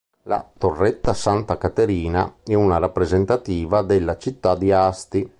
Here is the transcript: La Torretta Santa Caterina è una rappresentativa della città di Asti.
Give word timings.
La 0.23 0.43
Torretta 0.57 1.13
Santa 1.13 1.59
Caterina 1.59 2.37
è 2.43 2.55
una 2.55 2.79
rappresentativa 2.79 3.83
della 3.83 4.17
città 4.17 4.55
di 4.55 4.71
Asti. 4.71 5.29